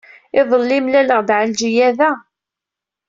Iḍelli, 0.39 0.79
mlaleɣ-d 0.85 1.29
Ɛelǧiya 1.37 1.89
da. 1.97 2.11